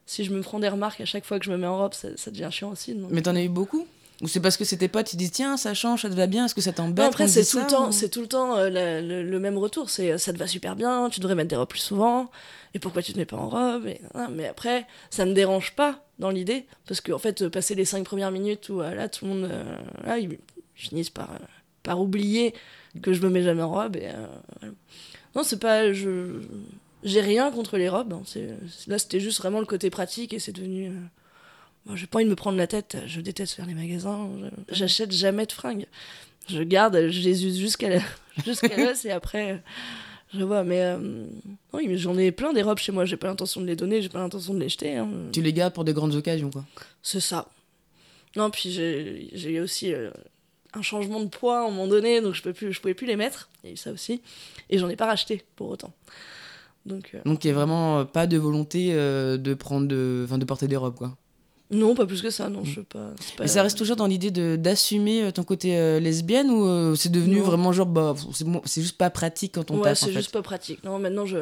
[0.07, 1.95] si je me prends des remarques à chaque fois que je me mets en robe,
[1.95, 2.95] ça, ça devient chiant aussi.
[2.95, 3.11] donc.
[3.11, 3.87] Mais t'en as eu beaucoup?
[4.21, 6.45] Ou c'est parce que c'était pas, tu dis tiens, ça change, ça te va bien,
[6.47, 8.69] est-ce que ça t'embête après, c'est tout, le temps, ou- c'est tout le temps euh,
[8.69, 9.91] la- le, le même retour.
[9.91, 12.29] C'est euh, ça te va super bien, tu devrais mettre des robes plus souvent.
[12.75, 15.75] Et pourquoi tu te mets pas en robe et, ah, Mais après, ça me dérange
[15.77, 16.67] pas dans l'idée.
[16.87, 19.45] Parce qu'en fait, euh, passer les cinq premières minutes où euh, là, tout le monde.
[19.53, 20.37] euh, là, ils
[20.75, 21.39] finissent par, euh,
[21.85, 22.55] par oublier
[23.01, 23.97] que je me mets jamais en robe.
[23.97, 24.27] Et, euh,
[24.61, 24.75] voilà.
[25.37, 25.93] Non, c'est pas.
[25.93, 26.41] Je.
[27.05, 28.13] J'ai rien contre les robes.
[28.13, 28.23] hein.
[28.27, 28.57] C'est-
[28.89, 30.89] Là, c'était juste vraiment le côté pratique et c'est devenu.
[30.89, 32.97] euh, j'ai pas envie de me prendre la tête.
[33.07, 34.29] Je déteste faire les magasins.
[34.69, 35.87] Je- J'achète jamais de fringues.
[36.49, 38.01] Je garde, je les use jusqu'à la...
[38.45, 39.63] jusqu'à l'os et après,
[40.35, 40.65] je vois.
[40.65, 41.25] Mais euh,
[41.73, 43.05] oui, mais j'en ai plein des robes chez moi.
[43.05, 44.97] J'ai pas l'intention de les donner, j'ai pas l'intention de les jeter.
[44.97, 45.09] hein.
[45.33, 46.65] Tu les gardes pour des grandes occasions, quoi.
[47.03, 47.49] C'est ça.
[48.37, 50.11] Non, puis j'ai aussi euh,
[50.75, 53.07] un changement de poids à un moment donné, donc je, peux plus, je pouvais plus
[53.07, 53.49] les mettre.
[53.65, 54.21] Il y a eu ça aussi.
[54.71, 55.93] Et j'en ai pas racheté pour autant.
[56.87, 60.23] Donc, euh, Donc il y a vraiment euh, pas de volonté euh, de prendre de...
[60.25, 61.17] Enfin, de porter des robes, quoi.
[61.71, 62.49] non, pas plus que ça.
[62.49, 63.09] Non, je veux pas.
[63.37, 67.11] pas- Mais ça reste toujours dans l'idée d'assumer ton côté euh, lesbienne ou euh, c'est
[67.13, 67.43] devenu Non.
[67.43, 68.15] vraiment genre bah
[68.65, 70.13] c'est juste pas pratique quand on Ouais, tape c'est fait.
[70.13, 70.83] juste pas pratique.
[70.85, 71.37] Non, maintenant je.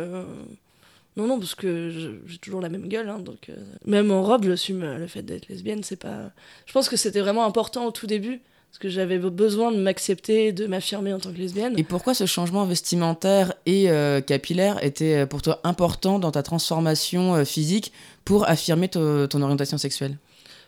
[1.17, 3.49] Non, non, parce que j'ai toujours la même gueule, hein, donc.
[3.49, 6.31] euh, Même en robe, j'assume le fait d'être lesbienne, c'est pas.
[6.67, 8.43] Je pense que c'était vraiment important au tout début,
[8.77, 11.73] parce que j'avais besoin de m'accepter, de m'affirmer en tant que lesbienne.
[11.79, 16.43] Et pourquoi ce changement vestimentaire et euh, capillaire était euh, pour toi important dans ta
[16.43, 17.91] transformation euh, physique
[18.27, 20.19] pour affirmer to- ton orientation sexuelle?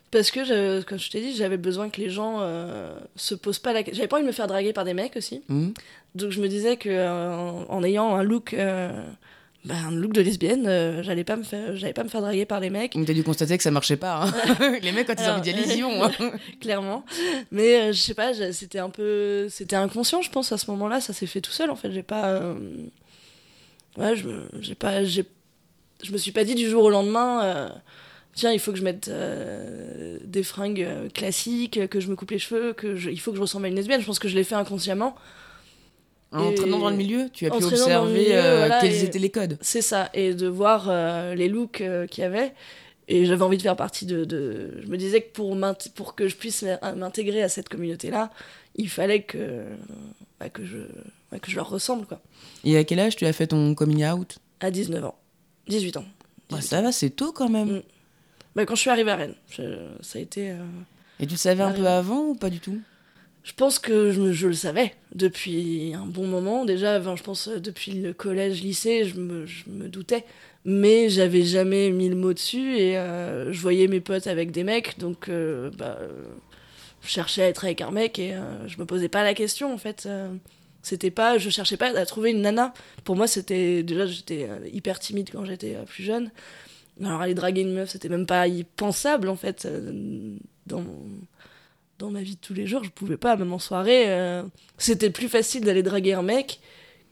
[0.09, 3.73] Parce que, comme je t'ai dit, j'avais besoin que les gens euh, se posent pas
[3.73, 3.97] la question.
[3.97, 5.43] J'avais pas envie de me faire draguer par des mecs aussi.
[5.47, 5.75] Mhm.
[6.15, 8.55] Donc je me disais que en, en ayant un look.
[9.65, 12.45] Bah, un look de lesbienne, euh, j'allais pas me faire, j'allais pas me faire draguer
[12.45, 12.93] par des mecs.
[13.05, 14.23] T'as dû constater que ça marchait pas.
[14.23, 14.33] hein.
[14.81, 16.03] Les mecs quand ils ont envie d'y aller, ils y vont.
[16.03, 16.11] hein.
[16.61, 17.03] clairement.
[17.51, 19.47] Mais euh, je sais pas, c'était un peu.
[19.49, 21.01] C'était inconscient, je pense, à ce moment-là.
[21.01, 21.91] Ça s'est fait tout seul, en fait.
[21.91, 22.29] J'ai pas.
[22.29, 22.55] euh,
[23.97, 24.13] Ouais,
[24.61, 25.03] j'ai pas.
[25.03, 25.25] j'ai-
[26.03, 27.69] Je me suis pas dit du jour au lendemain.
[28.33, 29.11] Tiens, il faut que je mette
[30.23, 33.09] des fringues classiques, que je me coupe les cheveux, que je...
[33.09, 33.99] il faut que je ressemble à une lesbienne.
[33.99, 35.15] Je pense que je l'ai fait inconsciemment.
[36.31, 39.31] En entraînant dans le milieu, tu as pu observer milieu, euh, voilà, quels étaient les
[39.31, 39.57] codes.
[39.61, 42.53] C'est ça, et de voir euh, les looks euh, qu'il y avait.
[43.07, 45.57] Et j'avais envie de faire partie de, de- Je me disais que pour,
[45.95, 48.29] pour que je puisse m'in- m'intégrer à cette communauté-là,
[48.75, 49.63] il fallait que,
[50.39, 50.77] bah, que, je,
[51.31, 52.21] bah, que je leur ressemble, quoi.
[52.63, 54.37] Et à quel âge tu as fait ton coming out?
[54.59, 55.15] À 19 ans.
[55.67, 56.05] 18 ans.
[56.51, 57.77] Bah, 18 Ça va, c'est tôt quand même.
[57.77, 57.81] Mm.
[58.55, 60.53] Bah, quand je suis arrivée à Rennes, je- ça a été...
[61.19, 62.79] Et tu le savais un peu avant ou pas du tout?
[63.49, 66.65] Je pense que je, le savais depuis un bon moment.
[66.65, 70.23] Déjà, je pense euh, depuis le collège, lycée, je me, doutais.
[70.65, 74.63] Mais j'avais jamais mis le mot dessus et euh, je voyais mes potes avec des
[74.63, 75.97] mecs, donc euh, bah,
[77.01, 79.73] je cherchais à être avec un mec et euh, je me posais pas la question
[79.73, 80.07] en fait.
[80.83, 82.71] c'était pas, je cherchais pas à trouver une nana.
[83.03, 86.29] Pour moi, c'était déjà j'étais hyper timide quand j'étais plus jeune.
[87.03, 89.67] Alors aller draguer une meuf, c'était même pas y pensable en fait
[90.67, 90.85] dans
[91.99, 94.05] dans ma vie de tous les jours, je pouvais pas, même en soirée.
[94.07, 94.41] euh,
[94.77, 96.59] c'était plus facile d'aller draguer un mec,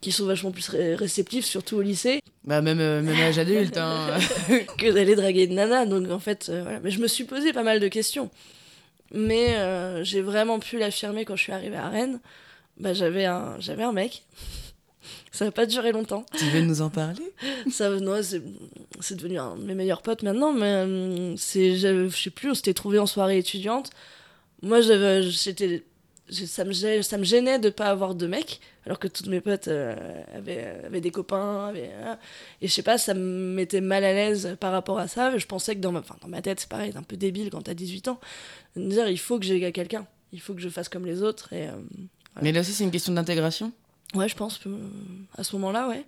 [0.02, 3.78] qui sont vachement plus ré- réceptifs, surtout au lycée, Bah même, euh, même âge adulte.
[3.78, 4.17] hein.
[4.78, 5.86] que d'aller draguer une nana.
[5.86, 6.80] Donc en fait, euh, voilà.
[6.80, 8.30] Mais je me suis posé pas mal de questions.
[9.13, 12.19] Mais euh, j'ai vraiment pu l'affirmer quand je suis arrivée à Rennes.
[12.80, 14.23] Bah, j'avais un, j'avais un mec.
[15.32, 16.26] Ça n'a pas duré longtemps.
[16.38, 17.23] Tu veux nous en parler?
[17.71, 17.89] Ça,
[18.23, 18.41] c'est,
[19.00, 22.73] c'est devenu un de mes meilleurs potes maintenant, mais c'est, je sais plus, on s'était
[22.73, 23.91] trouvé en soirée étudiante.
[24.62, 25.84] Moi, j'étais,
[26.30, 29.41] ça me, gênait, ça me gênait de pas avoir de mec, alors que toutes mes
[29.41, 29.96] potes euh,
[30.34, 31.67] avaient, avaient, des copains.
[31.67, 32.17] Avaient, hein.
[32.62, 35.38] et je sais pas, ça me mettait mal à l'aise par rapport à ça.
[35.38, 37.62] Je pensais que dans ma, dans ma tête, c'est pareil, c'est un peu débile quand
[37.62, 38.20] t'as 18 ans.
[38.76, 41.22] De me dire, il faut que j'ai quelqu'un, il faut que je fasse comme les
[41.22, 41.54] autres.
[41.54, 41.72] Et, euh,
[42.34, 42.43] voilà.
[42.43, 43.72] Mais là aussi, c'est une question d'intégration
[44.13, 44.78] Ouais, je pense, euh,
[45.38, 46.06] à ce moment-là, ouais.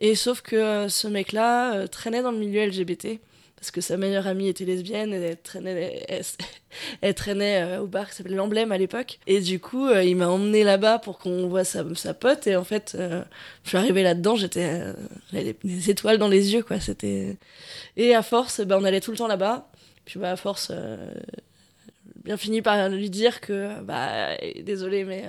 [0.00, 3.20] Et sauf que euh, ce mec-là euh, traînait dans le milieu LGBT,
[3.60, 6.06] parce que sa meilleure amie était lesbienne, elle traînait,
[7.02, 9.18] elle, traînait au bar qui s'appelait l'Emblème à l'époque.
[9.26, 12.96] Et du coup, il m'a emmené là-bas pour qu'on voit sa, pote, et en fait,
[12.96, 14.80] je suis arrivée là-dedans, j'étais.
[15.30, 16.80] j'avais des étoiles dans les yeux, quoi.
[16.80, 17.36] C'était.
[17.98, 19.68] Et à force, bah, on allait tout le temps là-bas.
[20.06, 20.72] Puis bah, à force,
[22.24, 25.24] bien fini par lui dire que, bah, désolé, mais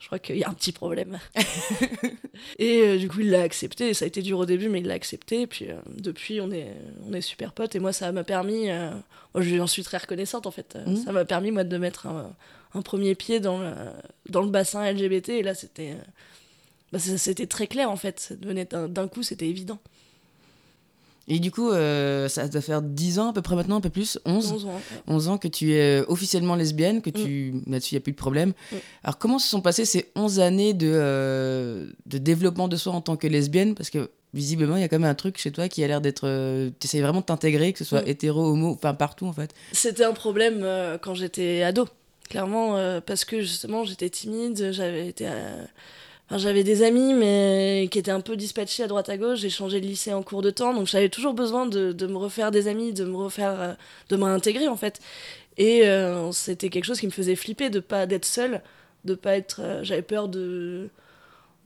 [0.00, 1.18] je crois qu'il y a un petit problème.
[2.58, 3.92] et euh, du coup, il l'a accepté.
[3.92, 5.42] Ça a été dur au début, mais il l'a accepté.
[5.42, 6.74] Et puis euh, depuis, on est,
[7.06, 7.76] on est super potes.
[7.76, 8.70] Et moi, ça m'a permis.
[8.70, 8.90] Euh,
[9.34, 10.78] moi, j'en suis très reconnaissante en fait.
[10.86, 10.96] Mmh.
[10.96, 12.34] Ça m'a permis, moi, de mettre un,
[12.72, 13.72] un, premier pied dans le,
[14.30, 15.28] dans le bassin LGBT.
[15.28, 15.94] Et là, c'était.
[16.92, 18.20] Bah, c'était très clair en fait.
[18.20, 19.78] Ça devenait d'un coup, c'était évident.
[21.30, 23.88] Et du coup, euh, ça doit faire 10 ans à peu près maintenant, un peu
[23.88, 24.74] plus, 11, 11 ans, ouais.
[25.06, 27.72] 11 ans que tu es officiellement lesbienne, que tu mm.
[27.72, 28.52] là-dessus, il n'y a plus de problème.
[28.72, 28.76] Mm.
[29.04, 33.00] Alors, comment se sont passées ces 11 années de, euh, de développement de soi en
[33.00, 33.76] tant que lesbienne?
[33.76, 36.00] Parce que visiblement, il y a quand même un truc chez toi qui a l'air
[36.00, 36.26] d'être.
[36.26, 38.08] Euh, tu essayes vraiment de t'intégrer, que ce soit mm.
[38.08, 39.54] hétéro, homo, enfin partout en fait.
[39.72, 41.88] C'était un problème euh, quand j'étais ado,
[42.28, 45.28] clairement, euh, parce que justement, j'étais timide, j'avais été.
[46.30, 49.40] Enfin, j'avais des amis, mais qui étaient un peu dispatchés à droite à gauche.
[49.40, 52.16] J'ai changé de lycée en cours de temps, donc j'avais toujours besoin de, de, me
[52.16, 53.74] refaire des amis, de me refaire, euh,
[54.10, 55.00] de me réintégrer en fait.
[55.58, 58.62] Et euh, c'était quelque chose qui me faisait flipper de pas d'être seule,
[59.04, 59.60] de pas être.
[59.60, 60.88] Euh, j'avais peur de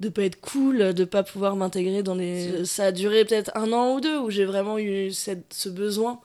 [0.01, 2.65] de pas être cool, de pas pouvoir m'intégrer dans les.
[2.65, 6.21] Ça a duré peut-être un an ou deux où j'ai vraiment eu cette, ce besoin.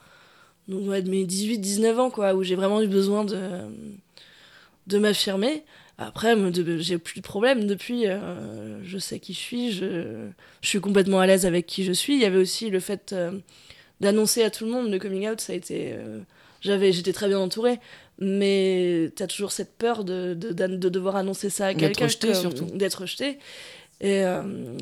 [0.70, 3.38] Donc ouais, de mes 18-19 ans quoi, où j'ai vraiment eu besoin de
[4.88, 5.66] de m'affirmer.
[6.02, 6.34] Après,
[6.80, 8.08] j'ai plus de problème depuis.
[8.08, 9.72] Euh, je sais qui je suis.
[9.74, 10.30] Je,
[10.62, 12.14] je suis complètement à l'aise avec qui je suis.
[12.14, 13.32] Il y avait aussi le fait euh,
[14.00, 15.42] d'annoncer à tout le monde le coming out.
[15.42, 15.92] Ça a été.
[15.92, 16.20] Euh,
[16.62, 17.80] j'avais, j'étais très bien entourée.
[18.18, 21.88] Mais t'as toujours cette peur de, de, de, devoir annoncer ça à quelqu'un.
[21.88, 22.66] D'être rejeté, surtout.
[22.66, 23.38] D'être rejeté.
[24.00, 24.24] Et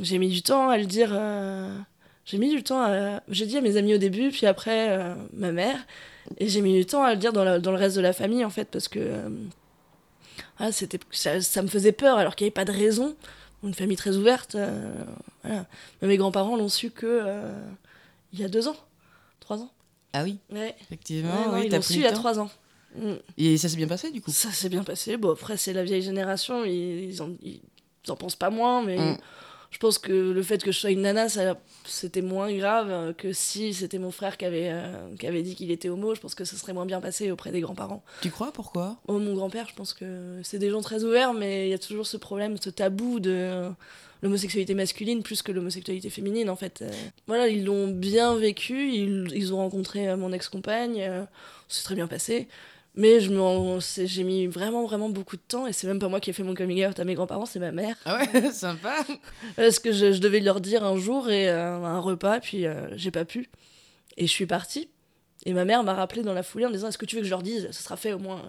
[0.02, 1.20] j'ai mis du temps à le dire.
[2.26, 3.22] j'ai mis du temps à.
[3.30, 5.80] J'ai dit à mes amis au début, puis après, ma mère.
[6.40, 8.14] Et j'ai mis du temps à le dire dans, la, dans le reste de la
[8.14, 9.00] famille, en fait, parce que
[10.60, 13.16] ah, c'était, ça, ça, me faisait peur alors qu'il n'y avait pas de raison.
[13.64, 14.56] Une famille très ouverte.
[14.56, 14.94] Euh,
[15.44, 15.66] voilà.
[16.02, 17.60] Mais mes grands-parents l'ont su que euh,
[18.34, 18.76] il y a deux ans,
[19.40, 19.72] trois ans.
[20.14, 20.76] Ah oui ouais.
[20.82, 22.50] Effectivement, ouais, oui, ils l'ont su il y a trois ans.
[22.96, 23.14] Mm.
[23.38, 24.32] Et ça s'est bien passé du coup?
[24.32, 25.18] Ça s'est bien passé.
[25.18, 27.62] Bon, après, c'est la vieille génération, ils, ils, en, ils
[28.10, 28.98] en pensent pas moins, mais.
[28.98, 29.18] Mm.
[29.70, 33.34] Je pense que le fait que je sois une nana, ça, c'était moins grave que
[33.34, 36.16] si c'était mon frère qui avait, euh, qui avait dit qu'il était homo.
[36.16, 38.04] Je pense que ça serait moins bien passé auprès des grands-parents.
[38.22, 38.52] Tu crois?
[38.52, 38.98] Pourquoi?
[39.08, 41.80] Oh, Mon grand-père, je pense que c'est des gens très ouverts, mais il y a
[41.80, 43.70] toujours ce problème, ce tabou de euh,
[44.22, 46.82] l'homosexualité masculine plus que l'homosexualité féminine, en fait.
[46.82, 46.90] Euh,
[47.28, 51.26] voilà, ils l'ont bien vécu, ils, ils ont rencontré mon ex-compagne,
[51.68, 52.48] c'est très bien passé.
[52.98, 56.20] Mais je me, j'ai mis vraiment, vraiment beaucoup de temps et c'est même pas moi
[56.20, 57.96] qui ai fait mon coming out à mes grands-parents, c'est ma mère.
[58.06, 59.06] Ah ouais, sympa.
[59.56, 62.88] Parce que je, je, devais leur dire un jour et euh, un repas, puis euh,
[62.96, 63.52] j'ai pas pu.
[64.18, 64.90] Et je suis partie.
[65.46, 67.28] Et ma mère m'a rappelé dans la foulée en disant Est-ce que tu veux que
[67.28, 67.68] je leur dise?
[67.72, 68.42] Ce sera fait au moins.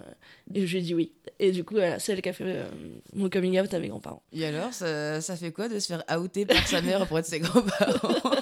[0.55, 1.11] Et je lui ai dit oui.
[1.37, 2.65] Et du coup, voilà, c'est elle qui a fait euh,
[3.13, 4.23] mon coming out à mes grands-parents.
[4.33, 7.27] Et alors, ça, ça, fait quoi de se faire outer par sa mère auprès de
[7.27, 8.19] ses grands-parents?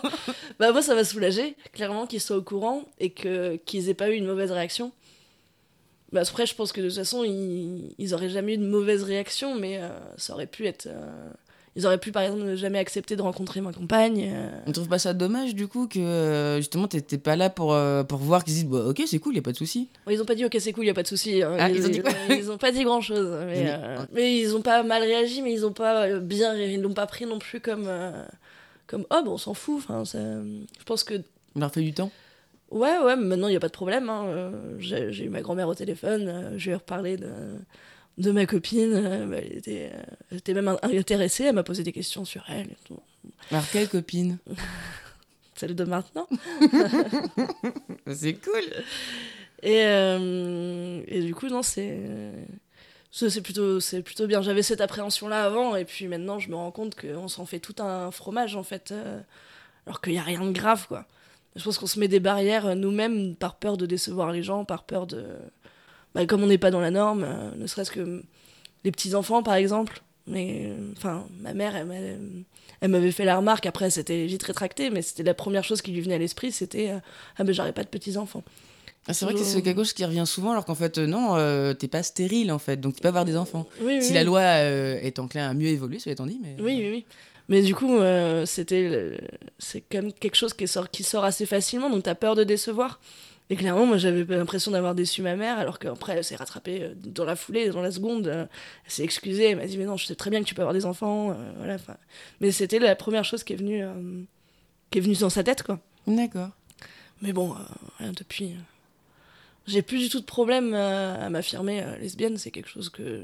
[0.60, 4.10] Bah, moi, ça m'a soulagé, clairement, qu'ils soient au courant et que, qu'ils aient pas
[4.10, 4.92] eu une mauvaise réaction.
[6.14, 9.04] Bah après, je pense que de toute façon, ils, ils auraient jamais eu de mauvaise
[9.04, 10.88] réaction, mais euh, ça aurait pu être.
[10.88, 11.30] Euh,
[11.76, 14.32] ils auraient pu, par exemple, ne jamais accepter de rencontrer ma compagne.
[14.34, 14.50] Euh...
[14.66, 18.20] On trouve pas ça dommage, du coup, que euh, justement, t'étais pas là pour, pour
[18.20, 19.90] voir qu'ils disent bah, Ok, c'est cool, y a pas de souci.
[20.10, 21.44] Ils ont pas dit Ok, c'est cool, y a pas de souci.
[21.44, 21.56] Hein.
[21.60, 23.30] Ah, ils, ils, ont dit quoi ils ont pas dit grand chose.
[23.46, 23.78] Mais,
[24.14, 26.56] mais, ils ont pas mal réagi, mais ils ont pas bien.
[26.56, 27.92] Ils l'ont pas pris non plus comme.
[28.88, 29.84] comme Oh, bon, on s'en fout.
[29.86, 31.16] Enfin, je pense que.
[31.56, 32.12] On leur fait du temps
[32.70, 34.10] Ouais, ouais, mais maintenant il n'y a pas de problème.
[34.10, 34.26] Hein.
[34.26, 37.32] Euh, j'ai eu ma grand-mère au téléphone, euh, je lui ai reparlé de,
[38.18, 38.94] de ma copine.
[38.94, 39.92] Euh, elle, était,
[40.32, 42.68] elle, était, même intéressée, elle m'a posé des questions sur elle.
[42.68, 43.00] Et tout.
[43.52, 44.38] Alors, quelle copine?
[45.56, 46.28] Celle de maintenant.
[48.14, 48.64] c'est cool.
[49.64, 51.98] Et, euh, et, du coup, non, c'est.
[53.10, 54.44] C'est plutôt, plutôt bien.
[54.44, 57.74] J'avais cette appréhension-là avant, et puis maintenant, je me rends compte qu'on s'en fait tout
[57.80, 58.94] un fromage, en fait.
[59.88, 61.08] alors qu'il n'y a rien de grave, quoi.
[61.58, 64.84] Je pense qu'on se met des barrières nous-mêmes par peur de décevoir les gens, par
[64.84, 65.26] peur de.
[66.14, 68.24] bah, comme on n'est pas dans la norme, euh, ne serait-ce que
[68.84, 70.02] les petits-enfants, par exemple.
[70.28, 75.24] Mais, enfin, ma mère, elle, m'avait fait la remarque, après, c'était vite rétracté, mais c'était
[75.24, 76.94] la première chose qui lui venait à l'esprit, c'était
[77.38, 78.44] Ah, ben, j'aurais pas de petits-enfants.
[79.08, 81.38] Ah, c'est vrai que c'est quelque chose qui revient souvent, alors qu'en fait, non,
[81.76, 83.68] t'es pas stérile, en fait, donc tu peux avoir des enfants.
[84.02, 86.58] si la loi est enclin à mieux évoluer, ça va dit, mais...
[86.60, 87.06] Oui, oui, oui.
[87.50, 88.00] Mais du coup,
[88.46, 89.18] c'était
[89.58, 92.44] c'est quand même quelque chose qui sort, qui sort assez facilement, donc t'as peur de
[92.44, 93.00] décevoir.
[93.50, 96.94] Et clairement, moi, j'avais l'impression d'avoir déçu ma mère, alors qu'après, elle s'est rattrapée euh,
[96.96, 98.28] dans la foulée, dans la seconde.
[98.28, 98.46] Euh,
[98.86, 100.62] elle s'est excusée, elle m'a dit, mais non, je sais très bien que tu peux
[100.62, 101.32] avoir des enfants.
[101.32, 101.78] Euh, voilà,
[102.42, 103.84] mais c'était la première chose qui est venue,
[104.92, 105.80] qui est venue dans sa tête, quoi.
[106.08, 106.50] D'accord.
[107.22, 107.56] Mais bon,
[108.00, 108.56] depuis.
[109.66, 113.24] j'ai plus du tout de problème à m'affirmer lesbienne, c'est quelque chose que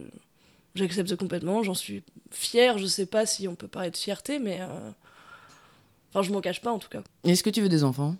[0.76, 4.60] j'accepte complètement, j'en suis fière, je sais pas si on peut parler de fierté, mais.
[6.10, 7.02] Enfin, je m'en cache pas en tout cas.
[7.24, 8.16] Est-ce que tu veux des enfants?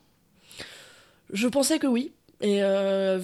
[1.32, 2.12] Je pensais que oui.
[2.42, 3.20] Et euh,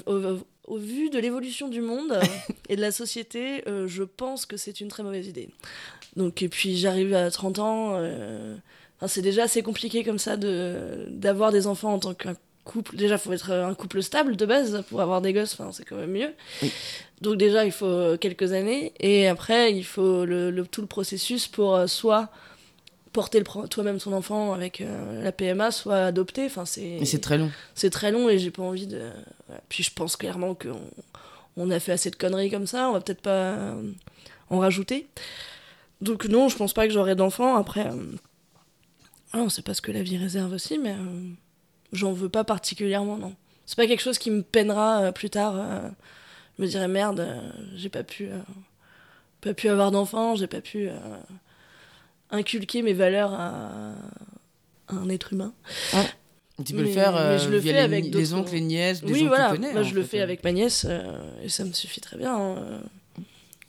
[0.68, 2.20] au, vu de l'évolution du monde
[2.70, 5.50] et de la société, euh, je pense que c'est une très mauvaise idée.
[6.16, 7.92] Donc, et puis j'arrive à 30 ans.
[7.96, 8.56] Euh,
[9.08, 12.36] c'est déjà assez compliqué comme ça de d'avoir des enfants en tant qu'un
[12.72, 12.96] couple.
[12.96, 15.54] Déjà, il faut être un couple stable de base pour avoir des gosses.
[15.54, 16.34] Enfin, c'est quand même mieux.
[17.22, 18.94] Donc déjà, il faut quelques années.
[19.00, 22.30] Et après, il faut le, tout le processus pour soit
[23.12, 26.46] porter toi-même ton enfant avec euh, la PMA, soit adopter.
[26.46, 26.98] Enfin, c'est.
[27.00, 27.52] Mais c'est très long.
[27.76, 29.10] C'est très long et j'ai pas envie de.
[29.68, 30.80] Puis je pense clairement qu'on
[31.58, 32.90] on a fait assez de conneries comme ça.
[32.90, 33.92] On va peut-être pas euh,
[34.50, 35.08] en rajouter.
[36.02, 37.56] Donc non, je pense pas que j'aurai d'enfant.
[37.56, 38.16] Après, euh...
[39.34, 41.30] Ah, on sait pas ce que la vie réserve aussi, mais euh,
[41.94, 43.36] j'en veux pas particulièrement, non.
[43.66, 45.56] C'est pas quelque chose qui me peinera plus tard.
[46.58, 47.28] je me dirais merde,
[47.76, 48.30] j'ai pas pu,
[49.42, 50.90] pas pu avoir d'enfant, j'ai pas pu
[52.32, 53.94] inculquer mes valeurs à,
[54.88, 55.54] un être humain.
[56.66, 59.02] Tu peux le faire euh, je le via fais les, avec les oncles, les nièces,
[59.02, 59.50] des oui, gens voilà.
[59.50, 59.74] que tu connais.
[59.74, 62.36] Moi, je le fais avec ma nièce euh, et ça me suffit très bien.
[62.36, 62.82] Hein.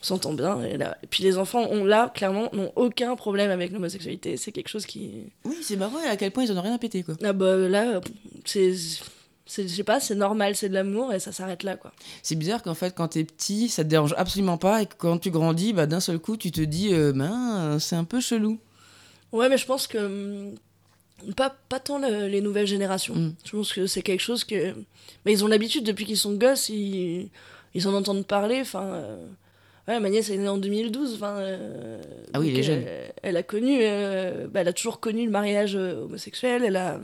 [0.01, 0.63] On s'entend bien.
[0.63, 0.97] Et, là...
[1.03, 4.37] et puis les enfants, ont là, clairement, n'ont aucun problème avec l'homosexualité.
[4.37, 5.33] C'est quelque chose qui.
[5.45, 7.15] Oui, c'est marrant à quel point ils en ont rien à péter, quoi.
[7.23, 8.01] Ah bah là,
[8.45, 8.73] c'est
[9.57, 11.93] je sais pas, c'est normal, c'est de l'amour et ça s'arrête là, quoi.
[12.23, 15.19] C'est bizarre qu'en fait, quand t'es petit, ça te dérange absolument pas et que quand
[15.19, 18.59] tu grandis, bah, d'un seul coup, tu te dis, euh, ben, c'est un peu chelou.
[19.33, 20.53] Ouais, mais je pense que.
[21.27, 23.15] Mm, pas, pas tant les nouvelles générations.
[23.15, 23.35] Mm.
[23.45, 24.75] Je pense que c'est quelque chose que.
[25.25, 27.29] Mais ils ont l'habitude, depuis qu'ils sont gosses, ils,
[27.75, 28.61] ils en entendent parler.
[28.61, 28.85] Enfin.
[28.85, 29.27] Euh,
[29.91, 31.15] ouais, ma nièce est née en 2012.
[31.15, 32.01] Enfin, euh,
[32.33, 32.85] ah oui, elle est jeune.
[33.23, 33.81] Elle, a connu.
[34.49, 36.65] bah, elle a toujours connu le mariage homosexuel.
[36.65, 36.99] Elle a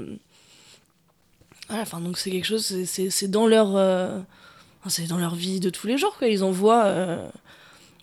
[1.68, 3.76] voilà, enfin, donc c'est quelque chose, c'est dans leur.
[3.76, 4.20] Euh,
[4.88, 6.28] c'est dans leur vie de tous les jours, quoi.
[6.28, 6.84] Ils en voient.
[6.84, 7.28] Euh,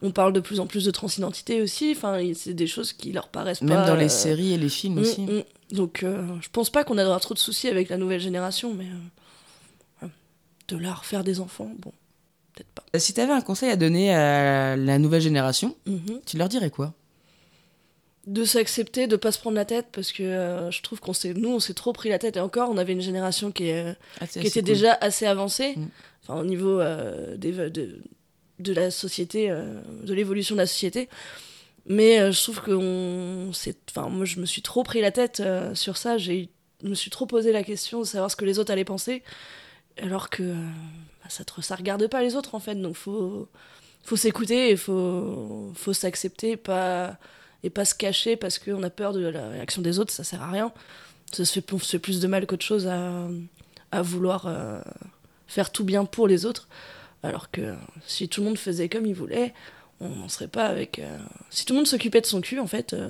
[0.02, 1.94] on parle de plus en plus de transidentité aussi.
[1.96, 3.88] Enfin, c'est des choses qui leur paraissent Même pas.
[3.88, 5.22] Dans les euh, séries et les films mm, aussi.
[5.22, 5.44] Mm.
[5.72, 8.88] Donc, je pense pas qu'on aura trop de soucis avec la nouvelle génération, mais.
[10.68, 11.92] de là refaire des enfants, bon,
[12.54, 13.00] peut-être pas.
[13.00, 16.22] Si tu avais un conseil à donner à la nouvelle génération, mm-hmm.
[16.26, 16.94] tu leur dirais quoi?
[18.26, 21.34] De s'accepter, de pas se prendre la tête, parce que euh, je trouve qu'on s'est,
[21.34, 22.38] nous, on s'est trop pris la tête.
[22.38, 25.88] Et encore, on avait une génération qui, est, ah, qui était déjà assez avancée, mm.
[26.24, 28.00] enfin, au niveau euh, des, de,
[28.60, 31.10] de, la société, euh, de l'évolution de la société.
[31.86, 33.50] Mais je trouve que
[33.90, 36.18] enfin, moi, je me suis trop pris la tête sur ça.
[36.18, 36.50] J'ai,
[36.82, 39.22] je me suis trop posé la question de savoir ce que les autres allaient penser,
[39.98, 40.56] alors que
[41.24, 42.76] bah, ça ne ça regarde pas les autres en fait.
[42.76, 43.48] Donc faut,
[44.04, 47.18] faut s'écouter, il faut, faut s'accepter, pas
[47.64, 50.42] et pas se cacher parce qu'on a peur de la réaction des autres, ça sert
[50.42, 50.72] à rien.
[51.32, 53.28] Ça se fait, plus de mal qu'autre chose à,
[53.92, 54.82] à vouloir euh,
[55.48, 56.68] faire tout bien pour les autres.
[57.24, 57.74] Alors que
[58.06, 59.54] si tout le monde faisait comme il voulait,
[60.02, 61.00] on n'en serait pas avec.
[61.00, 61.18] Euh,
[61.50, 63.10] si tout le monde s'occupait de son cul, en fait, euh,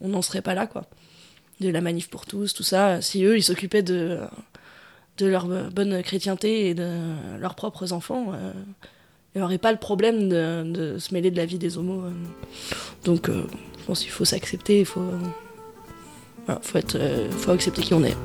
[0.00, 0.86] on n'en serait pas là, quoi.
[1.60, 3.00] De la manif pour tous, tout ça.
[3.00, 4.20] Si eux, ils s'occupaient de,
[5.18, 6.88] de leur bonne chrétienté et de
[7.40, 8.32] leurs propres enfants,
[9.34, 12.04] il n'y aurait pas le problème de, se mêler de la vie des homos.
[13.04, 13.28] Donc,
[13.88, 15.00] pense qu'il faut s'accepter, il faut,
[16.74, 18.16] être, euh, faut accepter qui on est.